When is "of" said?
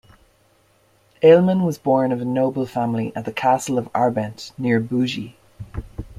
2.11-2.19, 3.77-3.87